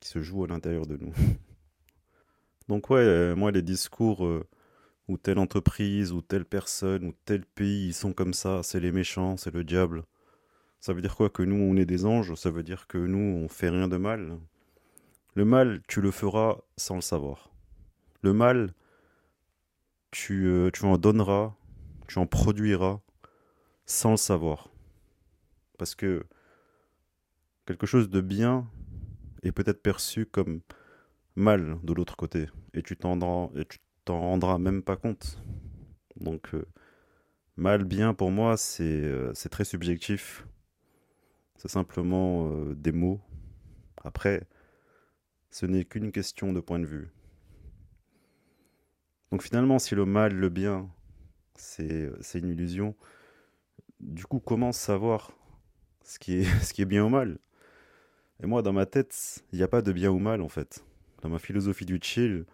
qui 0.00 0.08
se 0.08 0.20
joue 0.22 0.44
à 0.44 0.48
l'intérieur 0.48 0.86
de 0.86 0.96
nous. 0.96 1.12
Donc 2.68 2.90
ouais, 2.90 3.00
euh, 3.00 3.34
moi 3.34 3.50
les 3.50 3.62
discours 3.62 4.24
euh, 4.24 4.46
où 5.08 5.16
telle 5.16 5.38
entreprise, 5.38 6.12
ou 6.12 6.22
telle 6.22 6.44
personne, 6.44 7.04
ou 7.04 7.14
tel 7.24 7.44
pays, 7.44 7.88
ils 7.88 7.94
sont 7.94 8.12
comme 8.12 8.34
ça, 8.34 8.62
c'est 8.62 8.80
les 8.80 8.92
méchants, 8.92 9.36
c'est 9.36 9.52
le 9.52 9.64
diable. 9.64 10.04
Ça 10.80 10.92
veut 10.92 11.02
dire 11.02 11.14
quoi 11.16 11.30
Que 11.30 11.42
nous, 11.42 11.56
on 11.56 11.76
est 11.76 11.86
des 11.86 12.06
anges? 12.06 12.34
Ça 12.34 12.50
veut 12.50 12.62
dire 12.64 12.86
que 12.88 12.98
nous, 12.98 13.44
on 13.44 13.48
fait 13.48 13.68
rien 13.68 13.86
de 13.88 13.96
mal 13.96 14.38
Le 15.34 15.44
mal, 15.44 15.80
tu 15.86 16.00
le 16.00 16.10
feras 16.10 16.58
sans 16.76 16.96
le 16.96 17.02
savoir. 17.02 17.50
Le 18.22 18.32
mal, 18.32 18.74
tu, 20.12 20.46
euh, 20.46 20.70
tu 20.70 20.84
en 20.84 20.96
donneras, 20.98 21.56
tu 22.06 22.20
en 22.20 22.26
produiras 22.26 23.00
sans 23.84 24.12
le 24.12 24.16
savoir. 24.16 24.68
Parce 25.78 25.96
que 25.96 26.24
quelque 27.66 27.86
chose 27.86 28.08
de 28.08 28.20
bien 28.20 28.70
est 29.42 29.50
peut-être 29.50 29.82
perçu 29.82 30.26
comme 30.26 30.60
mal 31.34 31.78
de 31.82 31.92
l'autre 31.92 32.16
côté. 32.16 32.48
Et 32.74 32.82
tu 32.82 32.96
t'en 32.96 33.18
rendras 34.06 34.58
même 34.58 34.82
pas 34.82 34.96
compte. 34.96 35.42
Donc, 36.20 36.54
euh, 36.54 36.64
mal, 37.56 37.84
bien, 37.84 38.14
pour 38.14 38.30
moi, 38.30 38.56
c'est 38.56 38.84
euh, 38.84 39.32
très 39.50 39.64
subjectif. 39.64 40.46
C'est 41.56 41.70
simplement 41.70 42.50
des 42.74 42.92
mots. 42.92 43.20
Après, 44.04 44.46
ce 45.50 45.64
n'est 45.64 45.84
qu'une 45.84 46.10
question 46.10 46.52
de 46.52 46.60
point 46.60 46.80
de 46.80 46.86
vue. 46.86 47.12
Donc 49.32 49.42
finalement, 49.42 49.78
si 49.78 49.94
le 49.94 50.04
mal, 50.04 50.34
le 50.34 50.50
bien, 50.50 50.90
c'est 51.54 52.10
une 52.34 52.50
illusion, 52.50 52.94
du 53.98 54.26
coup, 54.26 54.40
comment 54.40 54.72
savoir 54.72 55.32
ce 56.02 56.18
qui 56.18 56.34
est, 56.34 56.44
ce 56.62 56.74
qui 56.74 56.82
est 56.82 56.86
bien 56.86 57.06
ou 57.06 57.08
mal? 57.08 57.38
Et 58.42 58.46
moi, 58.46 58.60
dans 58.60 58.74
ma 58.74 58.84
tête, 58.84 59.42
il 59.52 59.56
n'y 59.56 59.62
a 59.62 59.68
pas 59.68 59.80
de 59.80 59.90
bien 59.90 60.10
ou 60.10 60.18
mal, 60.18 60.42
en 60.42 60.50
fait. 60.50 60.84
Dans 61.22 61.30
ma 61.30 61.38
philosophie 61.38 61.86
du 61.86 61.98
chill, 62.02 62.44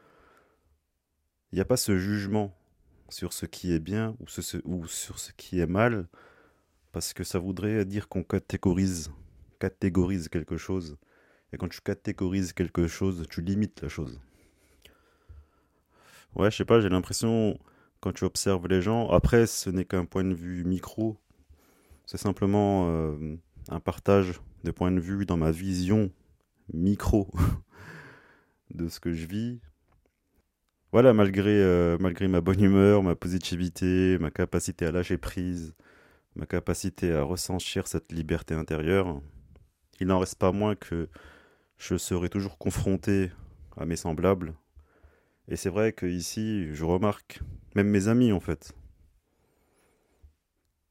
il 1.50 1.56
n'y 1.56 1.60
a 1.60 1.64
pas 1.64 1.76
ce 1.76 1.98
jugement 1.98 2.54
sur 3.08 3.32
ce 3.32 3.44
qui 3.44 3.72
est 3.72 3.80
bien 3.80 4.16
ou, 4.20 4.26
ou 4.64 4.86
sur 4.86 5.18
ce 5.18 5.32
qui 5.32 5.58
est 5.58 5.66
mal, 5.66 6.06
parce 6.92 7.12
que 7.12 7.24
ça 7.24 7.40
voudrait 7.40 7.84
dire 7.86 8.08
qu'on 8.08 8.22
catégorise, 8.22 9.10
catégorise 9.58 10.28
quelque 10.28 10.56
chose. 10.56 10.96
Et 11.52 11.56
quand 11.56 11.68
tu 11.68 11.80
catégorises 11.80 12.52
quelque 12.52 12.86
chose, 12.86 13.26
tu 13.28 13.40
limites 13.40 13.82
la 13.82 13.88
chose. 13.88 14.20
Ouais, 16.34 16.50
je 16.50 16.56
sais 16.56 16.64
pas, 16.64 16.80
j'ai 16.80 16.88
l'impression, 16.88 17.58
quand 18.00 18.12
tu 18.12 18.24
observes 18.24 18.66
les 18.68 18.82
gens, 18.82 19.08
après, 19.10 19.46
ce 19.46 19.70
n'est 19.70 19.84
qu'un 19.84 20.04
point 20.04 20.24
de 20.24 20.34
vue 20.34 20.64
micro, 20.64 21.18
c'est 22.06 22.18
simplement 22.18 22.88
euh, 22.88 23.36
un 23.68 23.80
partage 23.80 24.40
de 24.64 24.70
points 24.70 24.92
de 24.92 25.00
vue 25.00 25.26
dans 25.26 25.36
ma 25.36 25.50
vision 25.50 26.10
micro 26.72 27.30
de 28.74 28.88
ce 28.88 29.00
que 29.00 29.12
je 29.12 29.26
vis. 29.26 29.60
Voilà, 30.92 31.12
malgré, 31.12 31.50
euh, 31.50 31.98
malgré 32.00 32.28
ma 32.28 32.40
bonne 32.40 32.62
humeur, 32.62 33.02
ma 33.02 33.14
positivité, 33.14 34.16
ma 34.18 34.30
capacité 34.30 34.86
à 34.86 34.92
lâcher 34.92 35.18
prise, 35.18 35.74
ma 36.34 36.46
capacité 36.46 37.12
à 37.12 37.22
ressentir 37.22 37.86
cette 37.86 38.12
liberté 38.12 38.54
intérieure, 38.54 39.20
il 40.00 40.06
n'en 40.06 40.18
reste 40.18 40.36
pas 40.36 40.52
moins 40.52 40.76
que 40.76 41.08
je 41.76 41.96
serai 41.96 42.28
toujours 42.28 42.58
confronté 42.58 43.30
à 43.76 43.84
mes 43.84 43.96
semblables, 43.96 44.54
et 45.48 45.56
c'est 45.56 45.70
vrai 45.70 45.92
qu'ici, 45.92 46.74
je 46.74 46.84
remarque, 46.84 47.40
même 47.74 47.88
mes 47.88 48.08
amis 48.08 48.32
en 48.32 48.40
fait, 48.40 48.74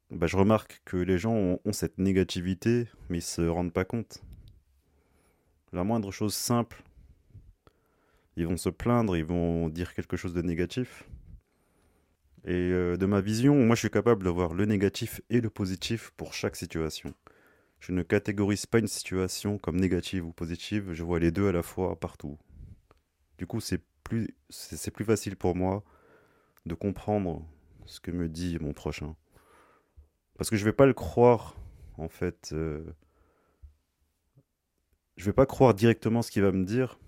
bah, 0.10 0.26
je 0.26 0.38
remarque 0.38 0.82
que 0.86 0.98
les 0.98 1.18
gens 1.18 1.34
ont, 1.34 1.74
cette 1.74 1.98
négativité, 1.98 2.88
mais 3.10 3.20
ils 3.20 3.22
se 3.22 3.42
rendent 3.42 3.74
pas 3.74 3.86
compte. 3.86 4.24
La 5.74 5.84
moindre 5.84 6.12
chose 6.12 6.34
simple, 6.34 6.82
ils 8.38 8.48
vont 8.48 8.58
se 8.58 8.70
plaindre, 8.70 9.18
ils 9.18 9.26
vont 9.26 9.68
dire 9.70 9.94
quelque 9.94 10.16
chose 10.16 10.34
de 10.34 10.42
négatif. 10.42 11.04
Et 12.46 12.54
euh, 12.54 12.96
de 12.96 13.06
ma 13.06 13.20
vision, 13.20 13.56
moi 13.66 13.76
je 13.76 13.82
suis 13.82 13.90
capable 13.90 14.24
d'avoir 14.24 14.54
le 14.54 14.66
négatif 14.66 15.20
et 15.30 15.42
le 15.42 15.50
positif 15.50 16.12
pour 16.16 16.34
chaque 16.34 16.56
situation. 16.56 17.14
Je 17.82 17.92
ne 17.92 18.02
catégorise 18.02 18.66
pas 18.66 18.80
une 18.80 18.88
situation 18.88 19.58
comme 19.58 19.78
négative 19.80 20.26
ou 20.26 20.32
positive, 20.32 20.94
je 20.94 21.04
vois 21.04 21.20
les 21.20 21.32
deux 21.32 21.50
à 21.50 21.52
la 21.52 21.64
fois 21.64 22.00
partout. 22.00 22.40
Du 23.38 23.46
coup, 23.46 23.60
c'est 23.60 23.82
c'est 24.50 24.92
plus 24.92 25.06
facile 25.06 25.36
pour 25.36 25.56
moi 25.56 25.84
de 26.66 26.74
comprendre 26.74 27.46
ce 27.86 28.00
que 28.00 28.12
me 28.12 28.28
dit 28.28 28.58
mon 28.60 28.74
prochain. 28.74 29.16
Parce 30.38 30.50
que 30.50 30.56
je 30.56 30.66
vais 30.66 30.74
pas 30.74 30.86
le 30.86 30.94
croire, 30.94 31.56
en 31.98 32.10
fait. 32.10 32.52
Euh, 32.54 32.84
je 35.16 35.26
vais 35.26 35.34
pas 35.34 35.46
croire 35.46 35.74
directement 35.74 36.22
ce 36.22 36.30
qu'il 36.30 36.44
va 36.44 36.52
me 36.52 36.64
dire. 36.64 37.00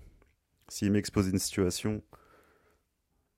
S'il 0.68 0.90
m'expose 0.90 1.28
une 1.28 1.38
situation, 1.38 2.02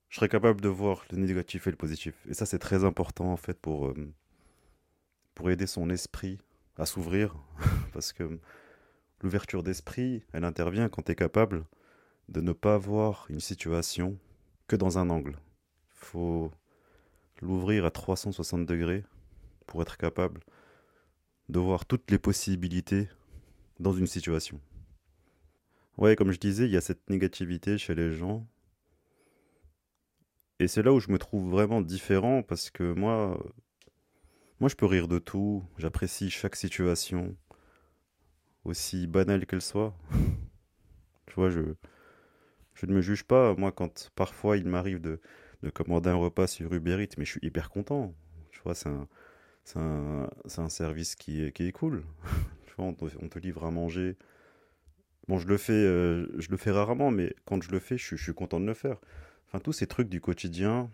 je 0.09 0.15
serai 0.15 0.29
capable 0.29 0.61
de 0.61 0.69
voir 0.69 1.05
le 1.11 1.17
négatif 1.17 1.67
et 1.67 1.71
le 1.71 1.77
positif. 1.77 2.15
Et 2.27 2.33
ça, 2.33 2.45
c'est 2.45 2.59
très 2.59 2.83
important, 2.83 3.31
en 3.31 3.37
fait, 3.37 3.59
pour, 3.59 3.87
euh, 3.87 4.13
pour 5.35 5.49
aider 5.51 5.67
son 5.67 5.89
esprit 5.89 6.39
à 6.77 6.85
s'ouvrir. 6.85 7.35
Parce 7.93 8.13
que 8.13 8.39
l'ouverture 9.21 9.63
d'esprit, 9.63 10.23
elle 10.33 10.43
intervient 10.43 10.89
quand 10.89 11.03
tu 11.03 11.11
es 11.11 11.15
capable 11.15 11.65
de 12.29 12.41
ne 12.41 12.53
pas 12.53 12.77
voir 12.77 13.25
une 13.29 13.39
situation 13.39 14.17
que 14.67 14.75
dans 14.75 14.97
un 14.97 15.09
angle. 15.09 15.37
Il 15.89 16.05
faut 16.05 16.51
l'ouvrir 17.41 17.85
à 17.85 17.91
360 17.91 18.65
degrés 18.65 19.03
pour 19.67 19.81
être 19.81 19.97
capable 19.97 20.41
de 21.49 21.59
voir 21.59 21.85
toutes 21.85 22.09
les 22.09 22.17
possibilités 22.17 23.09
dans 23.79 23.93
une 23.93 24.07
situation. 24.07 24.59
Ouais, 25.97 26.15
comme 26.15 26.31
je 26.31 26.39
disais, 26.39 26.65
il 26.65 26.71
y 26.71 26.77
a 26.77 26.81
cette 26.81 27.09
négativité 27.09 27.77
chez 27.77 27.93
les 27.93 28.11
gens. 28.11 28.47
Et 30.59 30.67
c'est 30.67 30.81
là 30.81 30.93
où 30.93 30.99
je 30.99 31.11
me 31.11 31.19
trouve 31.19 31.49
vraiment 31.49 31.81
différent 31.81 32.41
parce 32.41 32.69
que 32.69 32.93
moi, 32.93 33.37
moi 34.59 34.69
je 34.69 34.75
peux 34.75 34.85
rire 34.85 35.07
de 35.07 35.19
tout, 35.19 35.63
j'apprécie 35.77 36.29
chaque 36.29 36.55
situation, 36.55 37.35
aussi 38.63 39.07
banale 39.07 39.45
qu'elle 39.45 39.61
soit. 39.61 39.95
tu 41.27 41.35
vois, 41.35 41.49
je, 41.49 41.75
je 42.75 42.85
ne 42.85 42.93
me 42.93 43.01
juge 43.01 43.23
pas. 43.23 43.55
Moi, 43.55 43.71
quand 43.71 44.11
parfois 44.15 44.57
il 44.57 44.67
m'arrive 44.67 45.01
de, 45.01 45.19
commander 45.73 46.09
un 46.09 46.15
repas 46.15 46.47
sur 46.47 46.73
Uber 46.73 47.01
Eats, 47.01 47.15
mais 47.17 47.25
je 47.25 47.31
suis 47.31 47.39
hyper 47.43 47.69
content. 47.69 48.13
Tu 48.51 48.59
vois, 48.63 48.75
c'est 48.75 48.89
un, 48.89 49.07
un, 49.75 50.29
un, 50.57 50.69
service 50.69 51.15
qui 51.15 51.51
qui 51.53 51.67
est 51.67 51.71
cool. 51.71 52.03
tu 52.67 52.73
vois, 52.77 52.85
on 52.87 52.93
te, 52.93 53.39
livre 53.39 53.65
à 53.65 53.71
manger. 53.71 54.17
Bon, 55.27 55.37
je 55.39 55.47
le 55.47 55.57
fais, 55.57 55.71
euh, 55.73 56.27
je 56.37 56.49
le 56.49 56.57
fais 56.57 56.71
rarement, 56.71 57.11
mais 57.11 57.33
quand 57.45 57.63
je 57.63 57.71
le 57.71 57.79
fais, 57.79 57.97
je, 57.97 58.15
je, 58.15 58.23
suis 58.23 58.33
content 58.33 58.59
de 58.59 58.65
le 58.65 58.73
faire. 58.73 58.97
Enfin, 59.47 59.59
tous 59.59 59.71
ces 59.71 59.87
trucs 59.87 60.09
du 60.09 60.19
quotidien, 60.19 60.89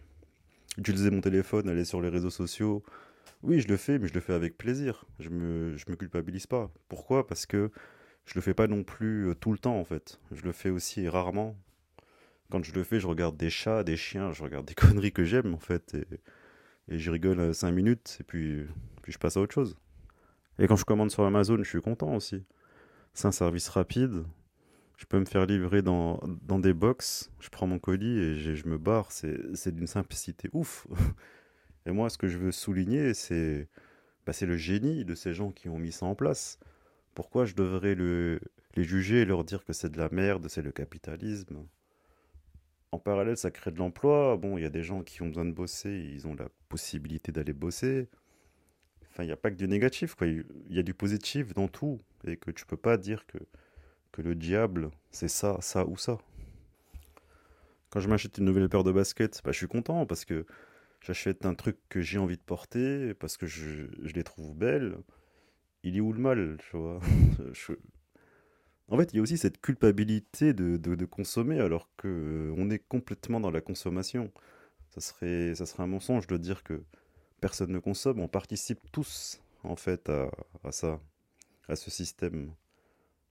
utiliser 0.77 1.09
mon 1.09 1.21
téléphone, 1.21 1.67
aller 1.69 1.85
sur 1.85 2.01
les 2.01 2.09
réseaux 2.09 2.29
sociaux. 2.29 2.83
Oui, 3.41 3.61
je 3.61 3.67
le 3.67 3.77
fais, 3.77 3.97
mais 3.97 4.07
je 4.07 4.13
le 4.13 4.19
fais 4.19 4.33
avec 4.33 4.57
plaisir. 4.57 5.05
Je 5.19 5.29
me, 5.29 5.75
je 5.77 5.85
me 5.89 5.95
culpabilise 5.95 6.45
pas. 6.45 6.71
Pourquoi? 6.89 7.25
Parce 7.25 7.45
que 7.45 7.71
je 8.25 8.35
le 8.35 8.41
fais 8.41 8.53
pas 8.53 8.67
non 8.67 8.83
plus 8.83 9.29
euh, 9.29 9.35
tout 9.35 9.51
le 9.51 9.57
temps, 9.57 9.79
en 9.79 9.85
fait. 9.85 10.19
Je 10.31 10.43
le 10.43 10.51
fais 10.51 10.69
aussi 10.69 11.07
rarement 11.09 11.55
quand 12.49 12.63
je 12.63 12.73
le 12.73 12.83
fais, 12.83 12.99
je 12.99 13.07
regarde 13.07 13.37
des 13.37 13.49
chats, 13.49 13.83
des 13.83 13.97
chiens, 13.97 14.31
je 14.31 14.43
regarde 14.43 14.65
des 14.65 14.73
conneries 14.75 15.11
que 15.11 15.23
j'aime 15.23 15.53
en 15.53 15.59
fait, 15.59 15.95
et, 15.95 16.97
je 16.97 17.11
rigole 17.11 17.53
5 17.53 17.71
minutes, 17.71 18.17
et 18.19 18.23
puis, 18.23 18.65
je 19.07 19.17
passe 19.17 19.37
à 19.37 19.41
autre 19.41 19.53
chose. 19.53 19.77
Et 20.57 20.67
quand 20.67 20.75
je 20.75 20.85
commande 20.85 21.11
sur 21.11 21.23
Amazon, 21.23 21.57
je 21.57 21.69
suis 21.69 21.81
content 21.81 22.15
aussi. 22.15 22.43
C'est 23.13 23.27
un 23.27 23.31
service 23.31 23.69
rapide, 23.69 24.23
je 24.97 25.05
peux 25.05 25.19
me 25.19 25.25
faire 25.25 25.45
livrer 25.45 25.81
dans, 25.81 26.19
des 26.59 26.73
box, 26.73 27.31
je 27.39 27.49
prends 27.49 27.67
mon 27.67 27.79
colis 27.79 28.19
et 28.19 28.35
je, 28.37 28.67
me 28.67 28.77
barre, 28.77 29.11
c'est 29.11 29.71
d'une 29.73 29.87
simplicité 29.87 30.49
ouf. 30.53 30.87
Et 31.85 31.91
moi, 31.91 32.09
ce 32.09 32.17
que 32.17 32.27
je 32.27 32.37
veux 32.37 32.51
souligner, 32.51 33.13
c'est 33.13 33.69
bah, 34.25 34.33
le 34.41 34.57
génie 34.57 35.05
de 35.05 35.15
ces 35.15 35.33
gens 35.33 35.51
qui 35.51 35.69
ont 35.69 35.79
mis 35.79 35.93
ça 35.93 36.05
en 36.05 36.13
place. 36.13 36.59
Pourquoi 37.15 37.45
je 37.45 37.55
devrais 37.55 37.95
le, 37.95 38.41
les 38.75 38.83
juger 38.83 39.21
et 39.21 39.25
leur 39.25 39.45
dire 39.45 39.63
que 39.63 39.73
c'est 39.73 39.89
de 39.89 39.97
la 39.97 40.09
merde, 40.11 40.47
c'est 40.49 40.61
le 40.61 40.71
capitalisme? 40.71 41.65
En 42.91 42.99
parallèle, 42.99 43.37
ça 43.37 43.51
crée 43.51 43.71
de 43.71 43.77
l'emploi. 43.77 44.37
Bon, 44.37 44.57
il 44.57 44.61
y 44.61 44.65
a 44.65 44.69
des 44.69 44.83
gens 44.83 45.03
qui 45.03 45.21
ont 45.21 45.27
besoin 45.27 45.45
de 45.45 45.51
bosser, 45.51 45.91
ils 45.91 46.27
ont 46.27 46.35
la 46.35 46.47
possibilité 46.69 47.31
d'aller 47.31 47.53
bosser. 47.53 48.09
Enfin, 49.09 49.23
il 49.23 49.27
n'y 49.27 49.31
a 49.31 49.37
pas 49.37 49.51
que 49.51 49.55
du 49.55 49.67
négatif, 49.67 50.15
quoi. 50.15 50.27
Il 50.27 50.45
y 50.69 50.79
a 50.79 50.83
du 50.83 50.93
positif 50.93 51.53
dans 51.53 51.67
tout. 51.67 51.99
Et 52.25 52.37
que 52.37 52.51
tu 52.51 52.65
peux 52.65 52.77
pas 52.77 52.97
dire 52.97 53.25
que, 53.27 53.37
que 54.11 54.21
le 54.21 54.35
diable, 54.35 54.91
c'est 55.11 55.27
ça, 55.27 55.57
ça 55.61 55.85
ou 55.85 55.97
ça. 55.97 56.17
Quand 57.89 57.99
je 57.99 58.09
m'achète 58.09 58.37
une 58.37 58.45
nouvelle 58.45 58.69
paire 58.69 58.83
de 58.83 58.91
baskets, 58.91 59.41
bah, 59.43 59.51
je 59.51 59.57
suis 59.57 59.67
content 59.67 60.05
parce 60.05 60.25
que 60.25 60.45
j'achète 61.01 61.45
un 61.45 61.55
truc 61.55 61.77
que 61.89 62.01
j'ai 62.01 62.19
envie 62.19 62.37
de 62.37 62.41
porter, 62.41 63.13
parce 63.15 63.37
que 63.37 63.47
je, 63.47 63.85
je, 64.03 64.13
les 64.13 64.23
trouve 64.23 64.55
belles. 64.55 64.97
Il 65.83 65.95
est 65.97 66.01
où 66.01 66.11
le 66.11 66.19
mal, 66.19 66.57
tu 66.69 66.77
vois? 66.77 66.99
En 68.89 68.97
fait, 68.97 69.13
il 69.13 69.17
y 69.17 69.19
a 69.19 69.21
aussi 69.21 69.37
cette 69.37 69.61
culpabilité 69.61 70.53
de, 70.53 71.05
consommer 71.05 71.59
alors 71.59 71.89
que 71.97 72.53
on 72.57 72.69
est 72.69 72.79
complètement 72.79 73.39
dans 73.39 73.51
la 73.51 73.61
consommation. 73.61 74.31
Ça 74.89 75.01
serait, 75.01 75.53
un 75.77 75.87
mensonge 75.87 76.27
de 76.27 76.37
dire 76.37 76.63
que 76.63 76.81
personne 77.41 77.71
ne 77.71 77.79
consomme, 77.79 78.19
on 78.19 78.27
participe 78.27 78.79
tous 78.91 79.41
en 79.63 79.75
fait 79.75 80.09
à, 80.09 80.31
à 80.63 80.71
ça, 80.71 80.99
à 81.67 81.75
ce 81.75 81.91
système. 81.91 82.51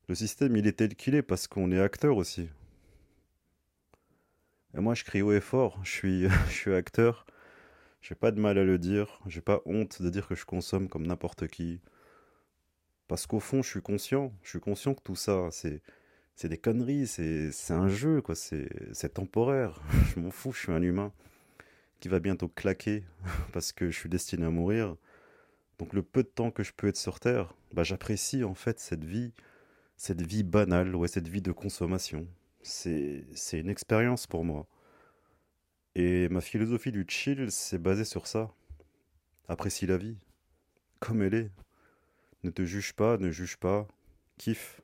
Le 0.09 0.15
système, 0.15 0.57
il 0.57 0.67
est 0.67 0.79
tel 0.79 0.95
qu'il 0.95 1.15
est 1.15 1.23
parce 1.23 1.49
qu'on 1.49 1.73
est 1.73 1.81
acteur 1.81 2.17
aussi. 2.17 2.49
Et 4.77 4.81
moi, 4.81 4.95
je 4.95 5.05
crie 5.05 5.23
haut 5.23 5.33
et 5.33 5.41
fort, 5.41 5.81
je 5.83 5.91
suis, 5.91 6.29
je 6.49 6.53
suis 6.53 6.75
acteur. 6.75 7.27
J'ai 8.01 8.15
pas 8.15 8.31
de 8.31 8.41
mal 8.41 8.59
à 8.59 8.65
le 8.65 8.79
dire, 8.79 9.21
j'ai 9.27 9.41
pas 9.41 9.61
honte 9.67 10.01
de 10.01 10.09
dire 10.09 10.29
que 10.29 10.37
je 10.37 10.45
consomme 10.47 10.89
comme 10.89 11.07
n'importe 11.07 11.49
qui. 11.49 11.81
Parce 13.09 13.27
qu'au 13.27 13.41
fond, 13.41 13.63
je 13.63 13.71
suis 13.71 13.83
conscient, 13.83 14.33
je 14.43 14.51
suis 14.51 14.61
conscient 14.61 14.95
que 14.95 15.03
tout 15.03 15.17
ça, 15.17 15.49
c'est, 15.51 15.83
des 16.45 16.59
conneries, 16.59 17.07
c'est, 17.07 17.51
un 17.71 17.89
jeu, 17.89 18.21
quoi, 18.21 18.35
c'est, 18.35 19.15
temporaire. 19.15 19.81
je 20.15 20.21
m'en 20.21 20.31
fous, 20.31 20.53
je 20.53 20.59
suis 20.61 20.73
un 20.73 20.83
humain 20.83 21.13
qui 22.01 22.09
va 22.09 22.21
bientôt 22.21 22.49
claquer 22.49 23.05
parce 23.53 23.73
que 23.73 23.91
je 23.91 23.99
suis 23.99 24.11
destiné 24.11 24.45
à 24.45 24.51
mourir. 24.51 24.95
Donc 25.79 25.95
le 25.95 26.03
peu 26.03 26.23
de 26.23 26.29
temps 26.29 26.51
que 26.51 26.63
je 26.63 26.73
peux 26.77 26.89
être 26.89 26.99
sur 26.99 27.19
Terre, 27.19 27.55
bah, 27.73 27.83
j'apprécie 27.83 28.45
en 28.45 28.55
fait 28.55 28.79
cette 28.79 29.05
vie, 29.05 29.33
cette 29.97 30.23
vie 30.23 30.43
banale, 30.43 30.95
ouais, 30.95 31.09
cette 31.09 31.29
vie 31.29 31.43
de 31.43 31.53
consommation. 31.53 32.27
C'est, 32.63 33.25
c'est 33.35 33.59
une 33.59 33.71
expérience 33.71 34.27
pour 34.27 34.45
moi. 34.45 34.67
Et 35.95 36.29
ma 36.29 36.43
philosophie 36.43 36.93
du 36.93 37.07
chill, 37.09 37.51
c'est 37.51 37.79
basé 37.79 38.05
sur 38.05 38.27
ça. 38.27 38.53
Apprécie 39.49 39.87
la 39.87 39.97
vie, 39.97 40.19
comme 41.01 41.23
elle 41.23 41.35
est. 41.35 41.51
Ne 42.45 42.51
te 42.51 42.65
juge 42.65 42.93
pas, 42.93 43.19
ne 43.19 43.31
juge 43.31 43.57
pas, 43.57 43.87
kiffe. 44.37 44.81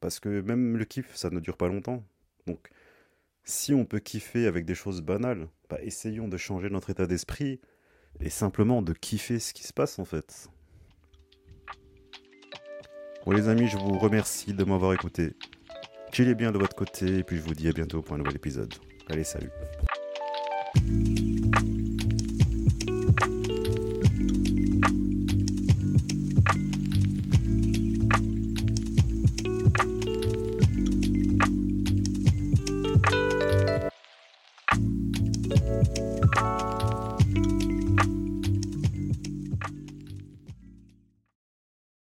Parce 0.00 0.18
que 0.18 0.40
même 0.40 0.76
le 0.76 0.84
kiff, 0.84 1.14
ça 1.14 1.30
ne 1.30 1.40
dure 1.40 1.56
pas 1.56 1.68
longtemps. 1.68 2.04
Donc, 2.46 2.70
si 3.44 3.74
on 3.74 3.84
peut 3.84 3.98
kiffer 3.98 4.46
avec 4.46 4.64
des 4.64 4.74
choses 4.74 5.02
banales, 5.02 5.48
bah 5.68 5.78
essayons 5.82 6.28
de 6.28 6.36
changer 6.36 6.70
notre 6.70 6.90
état 6.90 7.06
d'esprit 7.06 7.60
et 8.20 8.30
simplement 8.30 8.82
de 8.82 8.92
kiffer 8.92 9.38
ce 9.38 9.52
qui 9.52 9.64
se 9.64 9.72
passe 9.72 9.98
en 9.98 10.04
fait. 10.04 10.48
Bon 13.24 13.32
les 13.32 13.48
amis, 13.48 13.68
je 13.68 13.76
vous 13.76 13.98
remercie 13.98 14.52
de 14.52 14.64
m'avoir 14.64 14.92
écouté. 14.92 15.34
Chillez 16.12 16.34
bien 16.34 16.52
de 16.52 16.58
votre 16.58 16.76
côté 16.76 17.18
et 17.18 17.24
puis 17.24 17.36
je 17.36 17.42
vous 17.42 17.54
dis 17.54 17.68
à 17.68 17.72
bientôt 17.72 18.02
pour 18.02 18.14
un 18.14 18.18
nouvel 18.18 18.36
épisode. 18.36 18.74
Allez, 19.08 19.24
salut. 19.24 19.50